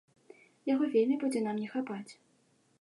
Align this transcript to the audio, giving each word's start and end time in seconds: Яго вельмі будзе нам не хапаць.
Яго 0.73 0.89
вельмі 0.95 1.19
будзе 1.25 1.45
нам 1.51 1.63
не 1.63 1.69
хапаць. 1.77 2.11